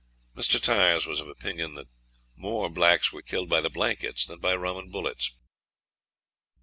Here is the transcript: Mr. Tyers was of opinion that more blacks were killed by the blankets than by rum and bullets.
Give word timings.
Mr. 0.35 0.59
Tyers 0.59 1.05
was 1.05 1.19
of 1.19 1.27
opinion 1.27 1.75
that 1.75 1.87
more 2.35 2.71
blacks 2.71 3.13
were 3.13 3.21
killed 3.21 3.47
by 3.47 3.61
the 3.61 3.69
blankets 3.69 4.25
than 4.25 4.39
by 4.39 4.55
rum 4.55 4.75
and 4.77 4.91
bullets. 4.91 5.29